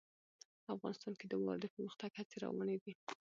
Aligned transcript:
افغانستان 0.75 1.13
کې 1.19 1.25
د 1.27 1.33
واوره 1.39 1.59
د 1.61 1.65
پرمختګ 1.73 2.11
هڅې 2.19 2.35
روانې 2.45 2.77
دي. 2.83 2.93